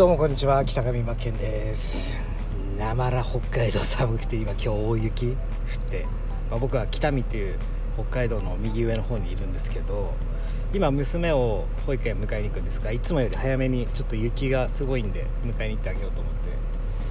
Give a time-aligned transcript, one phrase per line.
[0.00, 2.16] どうもこんにちは北上真剣です。
[2.78, 5.36] なまら北海道寒くて今今日大雪降っ
[5.90, 6.06] て、
[6.50, 7.56] まあ、僕は北見っていう
[7.96, 10.14] 北海道の右上の方にいるんですけど
[10.72, 16.32] 今娘を保育園迎えに行くんですがいつもより早めにちょっと雪がすごいんで迎えに行ってあげようと思っ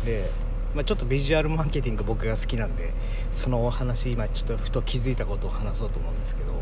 [0.04, 0.12] て。
[0.12, 0.28] で、
[0.74, 2.96] まあ、ちょっとビジュアルマーケティング僕が好きなんで
[3.32, 6.54] そのお話今ちょっとふと気づいたことを話そうと思うんですけど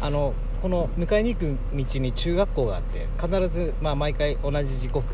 [0.00, 5.04] あのこの迎えに行く道に中学校があって必ず、まあ、毎回同じ時刻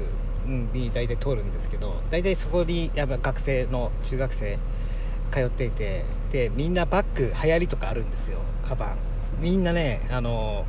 [0.46, 4.58] に大体通るんですけど大体そこにやっぱ学生の中学生
[5.32, 8.98] 通っていてでみんなバッグ流行りとかあるんですよカバン。
[9.40, 10.64] みんなねあの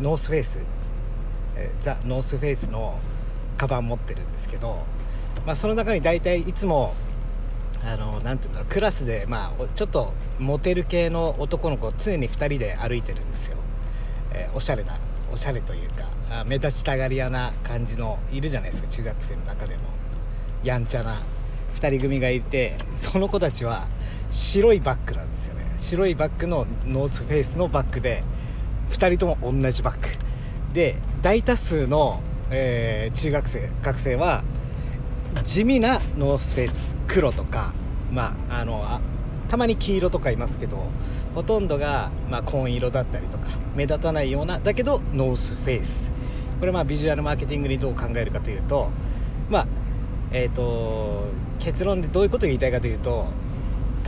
[0.00, 0.58] ノースフェイス
[1.80, 2.98] ザ・ノースフェイスの
[3.56, 4.82] カバン持ってるんですけど、
[5.46, 6.94] まあ、その中に大体いつも
[7.84, 13.56] あのなていうんだろうクラスで、まあ、ちょっとモテる系の男の子常に2人で歩いてるんですよ、
[14.32, 14.96] えー、おしゃれな
[15.32, 19.82] おしゃれというか目立ちたがり屋な感じのいるじゃないですか中学生の中でも。
[20.64, 21.20] やんちゃな
[21.76, 23.86] 2人組がいてその子たちは
[24.30, 25.64] 白いバッグなんですよね。
[25.78, 28.24] 白いバッグのノースフェイスのバッグで
[28.90, 30.08] 2人とも同じバッグ。
[30.74, 34.42] で大多数の、えー、中学生学生は
[35.44, 37.72] 地味なノースフェイス黒とか
[38.12, 39.00] まああのあ
[39.48, 40.78] たまに黄色とかいますけど
[41.34, 46.12] ほとんどが、まあ、紺色だったりとか目立たないようなだけどノースフェイス。
[46.60, 48.90] これまあビジュアルマーケティングにどう考えるかというと
[49.48, 49.66] まあ
[50.32, 51.28] えっ、ー、と
[51.60, 53.28] 結論でどういうことを言いたいかというと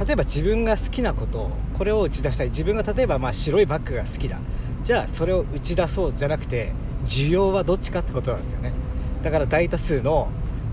[0.05, 2.49] 例えば自分が好きなことこれを打ち出したい。
[2.49, 4.41] 自分が例えばまあ白いバッグが好きだ。
[4.83, 6.73] じゃあそれを打ち出そうじゃなくて
[7.05, 8.73] 需要はどっちかってことなんですよね。
[9.23, 10.31] だから大多数の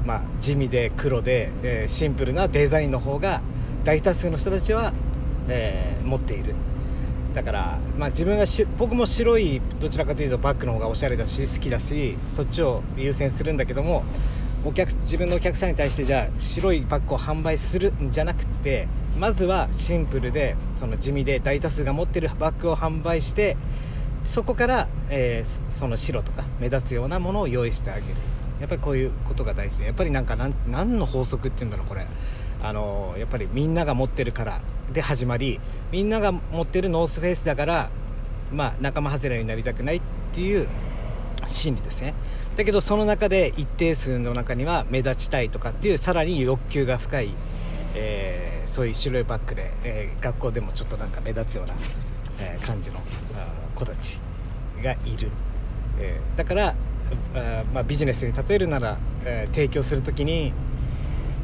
[0.07, 3.41] まあ、地味で黒で、えー、シンプルなデザインの方が
[3.87, 4.91] 大多数の人たちは、
[5.47, 6.55] えー、持っている。
[7.33, 14.03] だから、まあ、自分がし僕も白いどちらかというとバッグの方がおしゃれだし好きだしそっちを優先するんだけども
[14.65, 18.87] お客自分のお客さんに対してじゃあ白いバッグを販売するんじゃなくて
[19.19, 23.55] まずはシンプルでその地味で大多数が持ってるバッグを販売して
[24.25, 28.15] そこから、えー、その白とか目立つようなものを用意してあげる。
[28.59, 32.07] やっぱりこういうことが大事でやっぱりなんか何の法則っていうんだろうこれ。
[32.61, 34.61] あのやっぱりみんなが持ってるから
[34.93, 35.59] で始まり
[35.91, 37.89] みんなが持ってるノースフェイスだから
[38.51, 40.01] まあ仲間外れになりたくないっ
[40.33, 40.67] ていう
[41.47, 42.13] 心理ですね。
[42.55, 47.29] だけどその中で一定数の中には目立ちたいとかっていうさらに欲求が深い、
[47.93, 51.75] えー、そういう白いバッグで、えー、学校でもちょっとなんか目立つような、
[52.39, 52.99] えー、感じの
[53.75, 54.19] 子たち
[54.81, 55.29] がいる、
[55.99, 56.75] えだから
[57.33, 60.51] あまあ、ビジネスに例えるなら、え、提供する時に、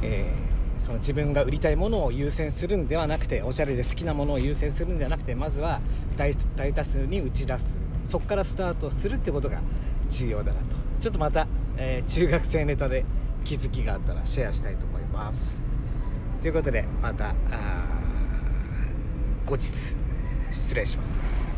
[0.01, 0.42] えー、
[0.83, 5.79] その自分が売りたいものを優先するんではなくておしゃれで好きなものを優先するんではなくてまずは
[6.17, 6.35] 大
[6.73, 9.61] 多数に打ち出すそこからスタートするってことが
[10.09, 10.65] 重要だなと。
[10.99, 13.05] ちょっとまた、えー、中学生ネタで
[13.45, 15.61] 気づきがあったらシェアしたいと思います。
[16.41, 17.33] ということでまた
[19.45, 19.71] 後日
[20.51, 21.52] 失礼します。